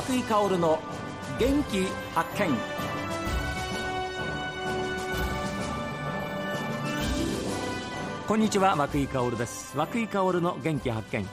[0.00, 0.78] 松井香の
[1.38, 1.84] 元気
[2.14, 2.56] 発見。
[8.26, 9.76] こんにちは松井香です。
[9.76, 11.26] 松井香の元気発見。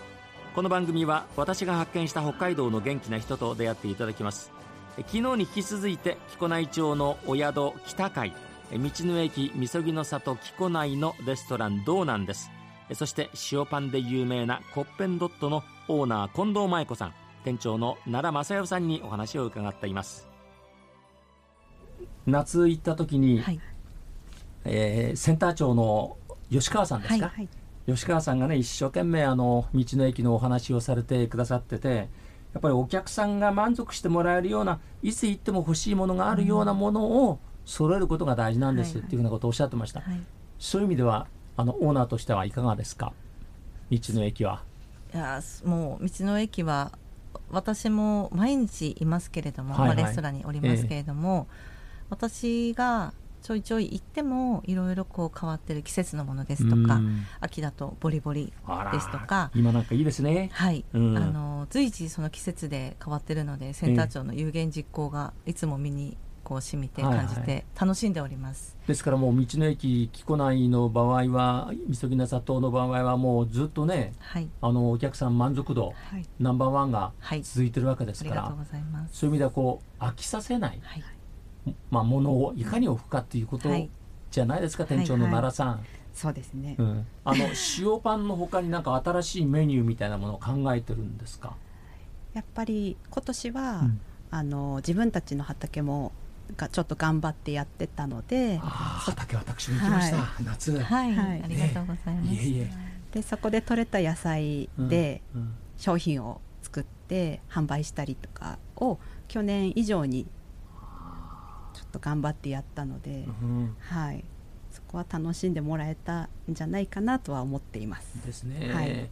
[0.54, 4.52] この番組は私が発見した北海道の元気な人と出会っていただきます。
[4.98, 8.34] 昨日に引き続いて木古内町のお宿北海
[8.73, 12.52] 道の駅みそぎの里木古内のレストラン道南です。
[12.95, 17.27] そして塩パンで有名なコッペンドットのオーナー近藤舞子さん。
[17.48, 20.28] 店長の奈良正代さんにお話を伺っています。
[22.26, 23.60] 夏行った時に、はい、
[24.66, 26.18] えー、センター長の
[26.52, 27.50] 吉川さんですか、はいはい、
[27.88, 32.10] 吉川さんがね一生懸命あの道の駅のお話をされてくださってて
[32.54, 40.22] やっぱりお客さんが満足してもらえるようないつ行っても欲しいものがあるようなものを揃えることが大事なんですっていうふうなことをおっしゃってました、はいはい、
[40.59, 43.14] そういう意味ではあのオーナーとしてはいかがですか？
[43.89, 44.64] 道の駅は。
[45.14, 46.92] いやもう道の駅は
[47.49, 56.99] 私も毎日いますけれども、はいはい、まあ、レストランにおりますけれども、えー、私がちょいちょい行ってもいろいろこう変わってる季節のものですとか
[57.39, 58.52] 秋だとボリボリ
[58.91, 60.49] ですとか今なんかいいですね。
[60.52, 66.17] はい、うん、あの随時その季節で変わってるのでセンター長の有言実行がいつも身に
[66.48, 78.54] こう染みて感じて楽しんでおります、はいはい、ですからもう道の駅木古内の場合はみそぎな砂糖の場合はもうずっとね、はい、あのお客さん満足度、はい、ナンバーワンが続いてるわけですから、はい、
[79.12, 81.04] そういう意味ではこう飽きさせない、はい。
[81.92, 83.70] まあ、ものをいかに置くかっていうこと
[84.32, 85.86] じゃないですか、店長の奈良さん。
[86.14, 87.45] そうですね、うん、あの
[87.78, 91.58] 塩パンのほかになんか新しいメニューみたいなものを考えてるんですか？
[92.34, 94.02] やっぱり今年は、うん、
[94.32, 96.14] あの自分たちの畑も
[96.56, 100.80] がちょっと頑張ってやってたので畑私も行きました、はい、夏。
[100.80, 102.72] はい、はい、ありがとうございます、いえいえ。
[103.12, 105.22] でそこで採れた野菜で
[105.78, 110.26] 商品を作って販売したりとかを去年以上に
[111.73, 114.23] ちょっと頑張ってやったので、うん、はい。
[114.71, 118.23] そこは楽しんでもらえたんじゃないかなとは思っています。
[118.23, 119.10] ですね、はい、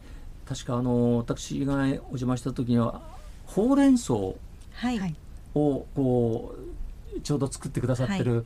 [0.48, 3.02] 確かあの私がお邪魔した時には
[3.46, 4.38] ほうれん草を
[5.54, 6.60] こう
[7.22, 8.46] ちょうど作ってくださってる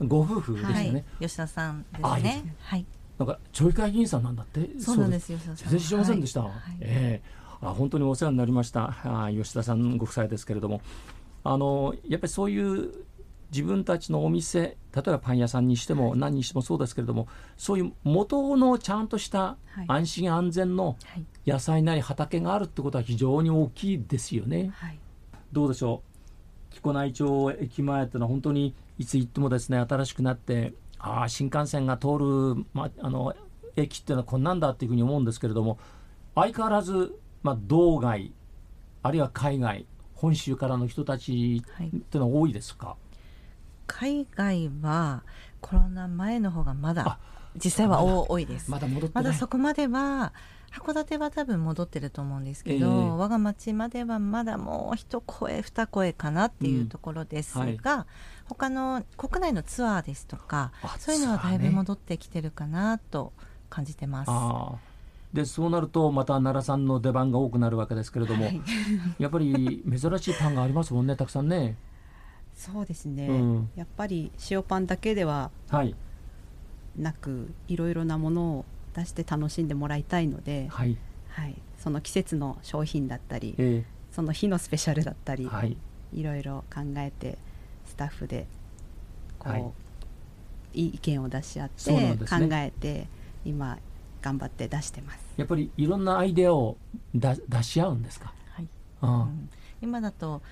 [0.00, 2.54] ご夫婦ですよね、はい、吉田さんですね。
[2.60, 2.86] はい。
[3.18, 4.68] なんか町議会議員さんなんだって？
[4.80, 6.50] そうなんですよ全然知りませんでした、はい、
[6.80, 7.64] ええ。
[7.64, 8.96] ー、あ本当にお世話になりました。
[9.04, 10.80] あ吉田さんご夫妻ですけれども。
[11.44, 12.90] あのやっぱりそういう
[13.50, 19.56] 自分たちのお店例えばパン屋さんにしても何にしてもそうですけれども、そういう元のちゃんとした
[19.88, 20.96] 安心安全の
[21.46, 24.70] 野菜なり畑があるってことは非常に大きいですよね。
[24.74, 24.98] はい、
[25.52, 26.11] どうでしょう？
[26.72, 33.34] 木古内町駅前っていうのは本当にいつ行ってもですね新しくなってああ新幹線が通る、ま、あの
[33.76, 35.78] 駅っていうのはこんなんだっていうふうに思うんですけれども
[36.34, 38.32] 相変わらず、まあ、道外
[39.02, 42.96] あるいは海外本州からの人たちっていうのは多いですか、はい、
[43.86, 45.24] 海外は
[45.60, 47.18] コロナ前の方がまだ
[47.56, 48.70] 実際は多いです。
[48.70, 50.32] まだ戻ってまだそこまでは
[50.72, 57.68] 函館は多分戻ってると思うんですけど、えー、我が町まではまだもう一声二声かなっていうところですが、うん。
[57.68, 58.06] はい、
[58.46, 63.32] 他の国内のツアーですとかそういうのはだいぶ戻ってきてるかなと
[63.68, 64.30] 感じてます。
[65.34, 68.60] でそうなるとまた奈良さんの出番が多くなるわけですけれども、はい、
[69.18, 71.76] やっぱり珍しいパンがありますもんねたくさんね。
[72.54, 75.50] そうですね、うん、やっぱり塩パンだけでは
[76.98, 78.64] なく、はい、いろいろなものを
[78.94, 80.96] 出して楽しんでもらいたいので、はい、
[81.28, 85.76] はい、その季節の商品だったり、えー、その日のスペシャルだったり、はい、
[86.14, 87.38] いろいろ考えて
[87.86, 88.46] スタッフで
[89.38, 89.62] こう、はい、
[90.74, 93.06] いい意見を出し合って、ね、考えて
[93.44, 93.78] 今
[94.20, 95.18] 頑張って出してます。
[95.36, 96.76] やっぱりいろんなアイデアを
[97.14, 98.68] 出し合うんですか、はい。
[99.02, 99.48] うん、
[99.80, 100.42] 今だと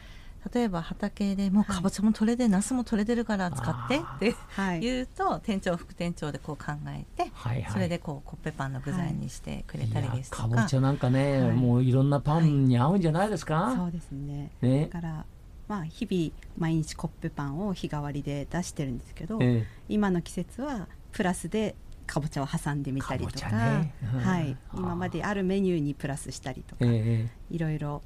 [0.52, 14.50] 例えば畑でもうかぼちゃも取れて、はい、ナスも取れてるから使ってって言うと店長副店長でこう考えて、はいはい、それでこうコッペパンの具材にしてくれたりですとか、かぼちゃなんかね、はい、もういろんなパンに合うんじゃないですか、そうですね。
[14.62, 14.88] ね。
[14.92, 15.26] だから
[15.68, 21.76] まあ日々毎日コッペパンを日替わりで出してるんですけど、えー、今の季節はプラスで
[22.06, 23.94] かぼちゃを挟んでみたりとか、ね。
[24.14, 28.02] うん、はい、今まであるメニューにプラスしたりとか、えー、いろいろ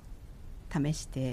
[0.70, 1.32] 試して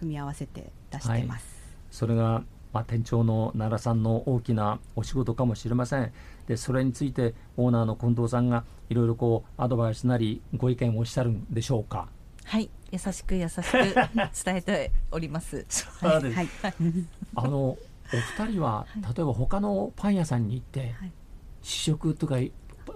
[0.00, 2.42] 組み合わせて出してます、はい、それが、
[2.72, 6.12] まあ、店長の奈良さんの大きなお仕事かもしれません。
[6.46, 12.08] でそれについてオーナーの近藤さんがいろいろこうアドバイスなりご意見をおっしゃるんでしょうか？
[12.44, 12.68] はい。
[12.90, 13.62] 優しく優しく
[14.44, 15.64] 伝えております。
[15.68, 15.86] そ
[16.18, 16.48] うです、はい、
[17.36, 17.78] あのお
[18.38, 21.12] 二人は、例えば他のパン屋さんに行って、はい、
[21.62, 22.34] 試食とか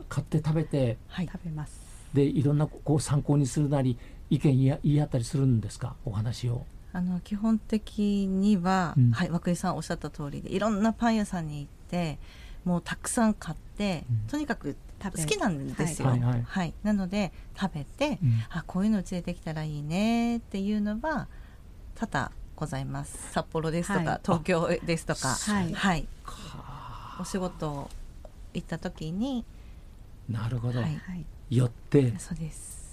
[0.08, 1.80] 買って食べて、はい、食べます。
[2.12, 3.96] でいろんなこう参考にするなり
[4.30, 5.94] 意見言い合ったりするんですか？
[6.04, 12.18] お話をあの基本的には、うん、はい、涌井さんおっしゃった通りでいろんなパン屋さんに行って
[12.64, 16.42] もうたくさん買って、うん、とにかく好きなんですよ、はい、はい。
[16.46, 21.26] はい、なので食べて、うん、あこういうの連れてきたらいいねっていうのは
[21.96, 23.32] 多々ございます。
[23.32, 25.28] 札幌ですとか、はい、東京ですとか。
[25.28, 26.06] はい、はい、
[27.20, 27.90] お仕事
[28.54, 29.44] 行った時に
[30.28, 31.00] なるほど、はい、
[31.50, 32.16] 寄って。
[32.18, 32.83] そうです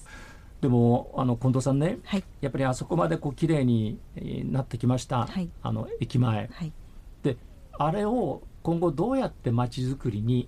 [0.61, 3.99] でもあの近藤さんね、はい、やっぱりあそこまでこう綺麗に
[4.51, 6.71] なってきました、はい、あの駅前、はい、
[7.23, 7.37] で
[7.73, 10.47] あれを今後どうやってまちづくりに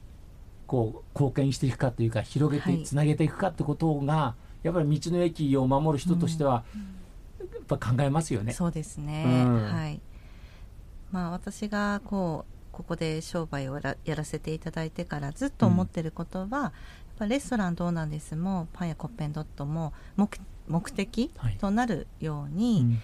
[0.68, 6.63] こう貢献していくかというか広げてつなげていくかってことがやっぱり道の駅を守る人としては、
[7.39, 8.54] やっぱ考えますよね。
[8.54, 10.00] そうですね、うん、はい。
[11.12, 16.74] まあ、私がこうここで商売をやらせていただいてからずっと思ってることは、
[17.19, 20.30] レストランどうなんですもパンやコッペンドットも目
[20.68, 23.00] 目的となるように、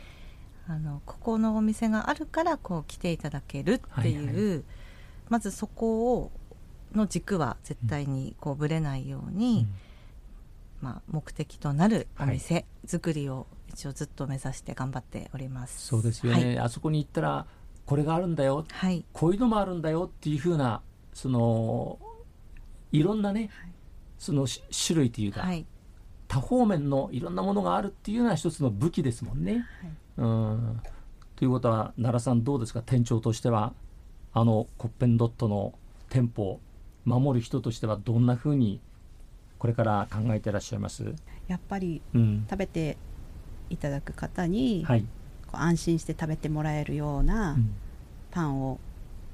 [0.68, 4.64] はいうん、あのここのお店があるからこう来ていただけるっていう、はいはい、
[5.30, 6.32] まずそこを
[6.94, 9.68] の軸は絶対にこうぶれないように、
[10.82, 15.86] うん、まあ、目的となるお店作りを一応ずっと目指して頑張っております。
[15.86, 17.46] そうですよね、はい、あそこに行ったら
[17.86, 20.82] これがあるんだよ、はい、こういうのもあるんだよっていうふうな
[21.14, 22.00] その
[22.92, 23.72] いろんなね、はい、
[24.19, 25.66] その種類というか、はい、
[26.27, 29.66] 多方面のいろんなものがあるっていうのは一つの武器ですもんね。
[30.18, 30.81] うん。
[31.36, 32.81] ということは奈良さんどうですか？
[32.81, 33.74] 店長としては
[34.33, 35.74] あのコッペンドットの
[36.10, 36.60] 店舗を
[37.06, 38.81] 守る人としてはどんなふうに
[39.57, 41.15] これから考えていらっしゃいます？
[41.48, 42.98] やっぱり、食べて
[43.69, 45.01] いただく方に、はい、
[45.48, 47.57] こう安心して食べてもらえるような
[48.31, 48.80] パンを、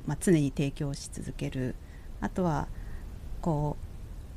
[0.06, 1.76] まあ、常に提供し続ける。
[2.22, 2.68] あとは
[3.42, 3.86] こう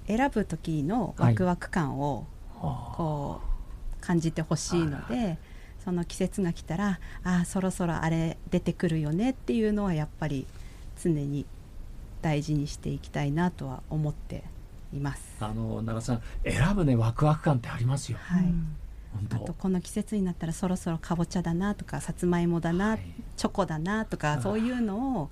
[0.08, 2.26] 選ぶ時のワクワク感を
[2.60, 5.38] こう感じてほしいので、
[5.84, 10.46] その季節が来たらあそろそろあれ出てくるよねっていうのはやっぱり
[11.00, 11.46] 常に
[12.22, 14.43] 大事にしていきたいなとは思って
[14.93, 15.37] います。
[15.40, 18.19] あの長さん選ぶねワクワク感ってありますよ。
[18.20, 18.44] はい。
[19.32, 23.00] あとこの季節になったらそろそろかぼちゃだなとかさつまいもだな、はい、
[23.37, 25.31] チョコだなとかそういうのを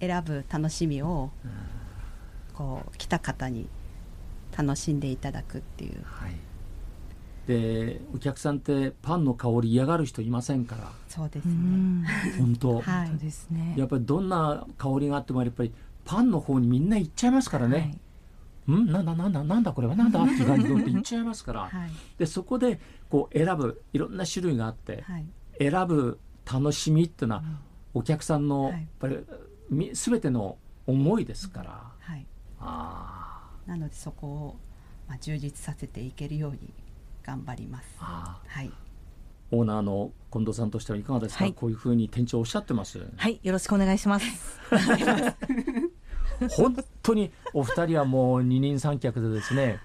[0.00, 1.30] 選ぶ楽しみを
[2.54, 3.68] こう来た方に
[4.56, 6.02] 楽しんでいただくっていう。
[6.04, 6.34] はい、
[7.46, 10.90] でお客さんってパンの香り嫌がる人いませんから。
[11.08, 12.06] そうですね。
[12.38, 13.74] 本当、 はい、ですね。
[13.76, 15.72] やっぱりどんな香りがあってもやっぱり
[16.04, 17.98] パンの方にみんな行っちゃいますからね、はい。
[18.80, 18.92] ん？
[18.92, 19.96] なんだなんだなんだこれは？
[19.96, 22.80] なんだっていう感じで言っちゃいますから、 はい、でそこで
[23.10, 25.26] こう選ぶいろんな種類があって、はい、
[25.58, 26.18] 選ぶ
[26.50, 27.44] 楽しみっていうのは、
[27.92, 29.18] お客さんのやっぱり
[29.92, 32.26] 全ての思いですから、はい、
[32.60, 33.33] あ
[33.66, 34.56] なのでそこを、
[35.08, 36.72] まあ、充実させていけるように
[37.24, 37.88] 頑張ります。
[37.98, 38.70] はい、
[39.50, 44.60] オーナーの近藤さんとしてはいかがですか、はい、こういうふうに店長おっしゃってますはいよろしくお願いします。
[46.56, 49.78] 本当にお二人はもう二人三脚でですね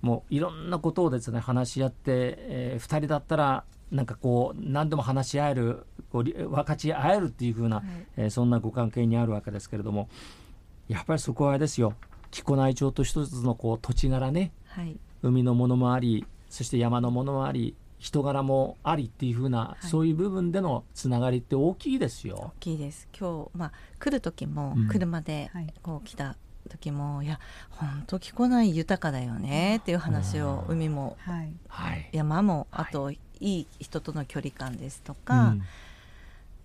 [0.00, 7.84] もういろんなことをですね話し合って、えー、2人だったらなんかこう何でも話し合えるこう分かち合えるっていうふうな、はい、
[8.16, 10.08] えー、そんなご関係にあるわけですけれども
[10.88, 11.94] やっぱりそこはあれですよ
[12.32, 22.52] 木古内町と一つのこう土地柄ね、はい、海のものもありそして山のものもあり人柄もありっていうふうな、はい、そういう部分でのつながりって大きいですよ。
[22.56, 23.06] 大きいです。
[23.16, 26.36] 今日、まあ、来る時も、車でこう来た
[26.68, 27.38] 時も、うん、いや
[27.70, 35.62] 本当来ない豊かだよねっていう話を、海も、はい、山も、あと、い、いい人との距離感ですとか、うん、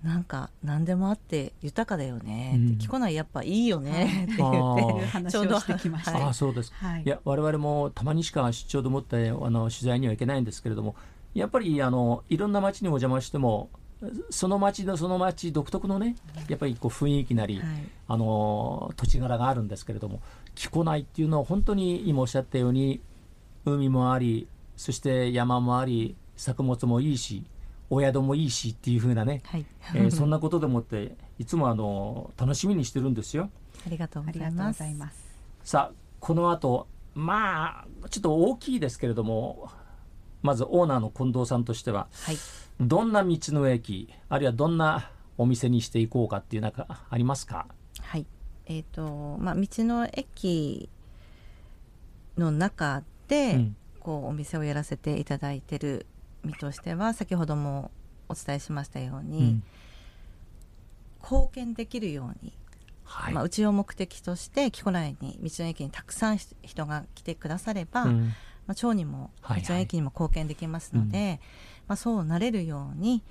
[0.04, 6.27] なんか何でもあって豊かだよね、うん、着こないやっぱいいよねって言ってちょうどしてきました。
[6.30, 6.72] あそうです。
[6.75, 10.96] はい、いや我々もたまにしか出張でもってあの取材には行けないんですけれども、
[11.34, 13.70] やっぱりあのいろんな町にお邪魔しても
[14.30, 16.16] その町のその町独特のね
[16.48, 17.66] やっぱりこう雰囲気なり、はい、
[18.08, 20.22] あの土地柄があるんですけれども
[20.54, 23.01] 木古内っていうのは本当に今おっしゃったように
[23.66, 27.44] 海もありそして山もあり作物もいいし
[27.89, 29.65] お宿もいいしっていうふうなね、はい、
[29.96, 33.50] えー、そんなことでもっていつもあの楽しみにしてるんですよ。
[33.86, 34.84] ありがとうございます。
[35.63, 39.70] さあこの後まあちょっと大きいですけれども
[40.41, 42.38] まずオーナーの近藤さんとしては、はい、
[42.79, 47.67] どんな道の駅あるいはどんなお店にしていこうかっていうなんかありますか？
[48.01, 48.25] はい。
[48.65, 50.89] えーとまあ、道の駅
[52.38, 56.06] の中で、うん、こうお店をやらせていただいてる
[56.48, 57.92] 身としては先ほども
[58.30, 59.63] お伝えしましたように、うん、
[61.22, 62.54] 貢献できるように、
[63.04, 68.34] はい、まあ、うちを目的として木古内に道の駅にたくさん人が来てくだされば、うん。
[68.68, 71.39] まあ、町にも道の駅にも貢献できますので、はいはい、
[71.88, 73.24] まあ、そうなれるように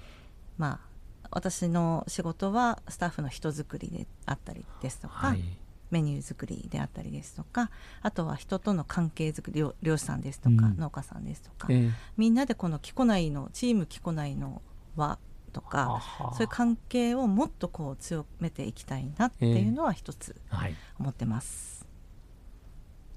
[0.57, 5.43] まあ私の仕事はスタッフの人づくりであったりですとか、はい、
[5.91, 7.71] メニュー作りであったりですとか
[8.03, 14.63] あとは人との関係づくり漁師さんですとか、うん、農家さんですとか、えー、みんなでこの木古内のチーム木古内の
[14.97, 15.19] 輪
[15.53, 16.03] とか
[16.33, 20.37] そういう関係をもっとこう強めていきたいなっていうのは一つ
[20.99, 21.87] 思ってます。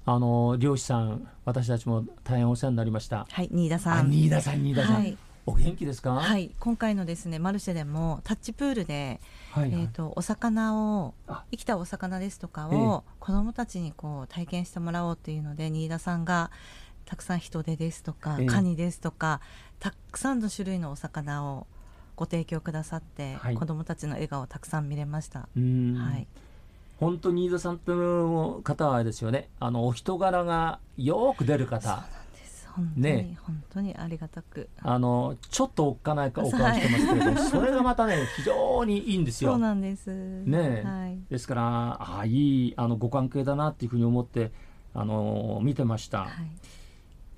[0.06, 3.26] えーはい、あの漁師さん私たちも大変お世話になりました。
[3.30, 4.10] はい、新田さん。
[4.10, 4.94] 新田さん、新田さん。
[4.94, 5.18] はい
[5.50, 6.12] お元気ですか？
[6.12, 9.20] はい今回のですねマルシェでもタッチプールで、
[9.52, 11.14] はいはい、えーと、お魚を
[11.50, 16.50] 生きたお魚ですとかを子どもたちにこう体験してもらおうというので新田さんが
[17.04, 19.40] たくさん人手ですとか、カニですとか
[19.80, 21.66] たくさんの種類のお魚を
[22.14, 25.40] ご提供くださって、はい、子どもたちの笑顔をたくさん見れました。
[25.40, 25.46] は
[26.16, 26.26] い。
[27.00, 29.48] 本当に飯田さんという方はですよね。
[29.58, 32.04] あのお人柄がよく出る方
[32.80, 34.68] 本当に、ね、本当にありがたく。
[34.82, 39.50] あのちょっとおっかないお顔してますけれど、はい、それがまたね非常にいいんですよ。
[39.52, 40.10] そうなんです。
[40.10, 41.62] ね、はい、ですから
[42.00, 44.52] ああいいあのご関係だなっていうふうに思って
[44.94, 46.20] あの見てました。
[46.20, 46.30] はい。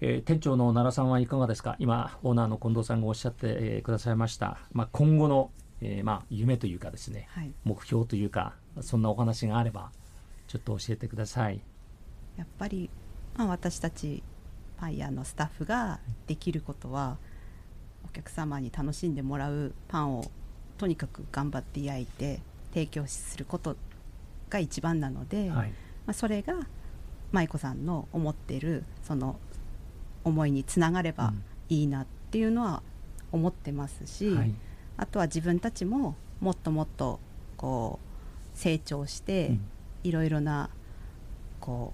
[0.04, 1.76] えー、店長の奈良さんはいかがですか？
[1.78, 9.92] 今オーナーの近藤さんがおっしゃって、えー、くださいました、まあ、今後の、えーまあ、夢というかですね、はい、目標というかそんなお話があれば
[10.48, 11.60] ちょっと教えてください。
[12.36, 12.90] やっぱり、
[13.36, 14.24] まあ、私たち
[14.82, 17.16] パン屋のスタッフができることは
[18.04, 20.28] お客様に楽しんでもらうパンを
[20.76, 22.40] とにかく頑張って焼いて
[22.74, 23.76] 提供すること
[24.50, 25.74] が一番なので、はい、ま
[26.08, 26.54] あ、それが
[27.30, 29.38] 舞子さんの思っているその
[30.24, 31.32] 思いにつながれば
[31.68, 32.82] いいなっていうのは
[33.30, 34.52] 思ってますし、はい、
[34.96, 37.20] あとは自分たちももっともっと
[37.56, 38.00] こ
[38.52, 39.56] う成長して
[40.02, 40.70] いろいろな
[41.60, 41.92] こ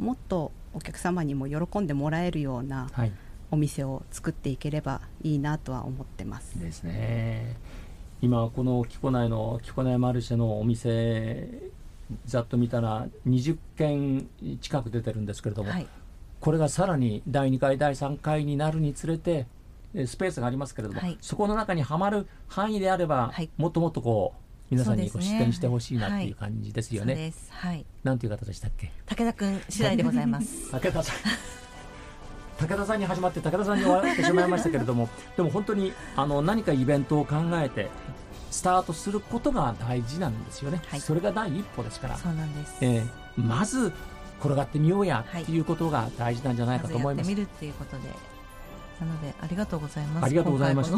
[0.00, 2.88] うもっとお客様にも喜んでもらえるような
[3.50, 6.58] お店を作っていければいいなとは思ってます。
[6.58, 7.56] ですね。
[8.20, 11.48] 今この木古内の木古内マルシェのお店
[12.24, 14.28] ざっと見たら20件
[14.60, 15.86] 近く出てるんですけれども、はい、
[16.40, 19.46] これがさらに第2回第3回になるにつれて
[20.06, 24.41] スペースがありますけれども、はい、そこの中にはまる範囲であれば、はい、もっともっとこう
[24.72, 27.34] 皆さんにご出展してほしいなっていう感じですよね。
[27.50, 27.84] はい。
[28.04, 28.90] なんていう方でしたっけ？
[29.04, 30.70] 武田君次第でございます。
[30.72, 31.16] 武田さん。
[32.58, 37.90] 武田さんに始まって武田さんに終わってしまいましたけれども、 でも本当にあの何かイベントを考えて
[38.50, 40.80] スタートすることが大事なんですよね。
[40.86, 42.16] はい、それが第一歩ですから。
[42.16, 42.76] そうなんです。
[42.80, 43.92] えー、まず
[44.40, 47.26] 転がってみようやっていうことが大事なんじゃないかと思います。
[47.26, 48.31] ま、見るっていうことで。
[49.04, 50.24] なのでありがとうございます。
[50.24, 50.92] ありがとうございます。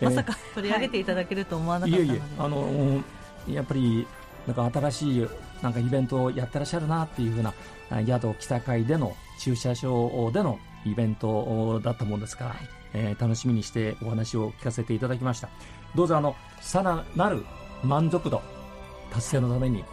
[0.00, 3.02] まさか取り上げていただけると思わなかったので、いえいえあの
[3.48, 4.06] やっぱり
[4.46, 5.26] なんか新しい
[5.62, 7.52] なんかイベントをやってらっしゃるなっていうふうな
[8.06, 12.58] 宿北海での駐車場でのイベントだったもんですから、はい、
[12.94, 15.48] えー、楽しみにしてお話を聞かせていただきました。
[15.94, 17.44] どうぞあのさらなる
[17.82, 18.42] 満足度
[19.12, 19.84] 達成のために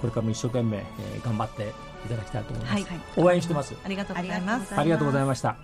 [0.00, 1.74] これからも一生懸命、えー、頑張って
[2.06, 3.74] いただきたいと思います、はい、応援してます。
[3.84, 4.74] ありがとうございます。
[4.74, 5.56] ありがとうございました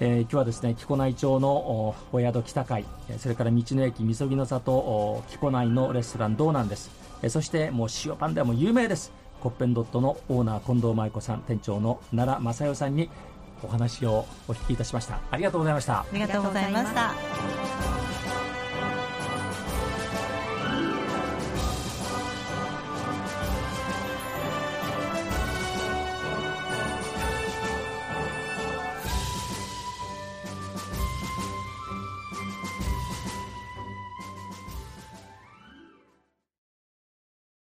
[0.00, 2.84] えー、今日はですね木古内町のお宿北海
[3.18, 6.90] それから道の駅みそぎの里木古内のレストラン道南です、
[7.22, 9.12] えー、そしてもう塩パンでも有名です。
[9.40, 13.10] コッペンドットのオーナー近藤舞子さん店長の奈良正代さんに
[13.62, 15.20] お話をお聞きいたしました。
[15.30, 16.00] ありがとうございました。
[16.00, 17.53] ありがとうございました。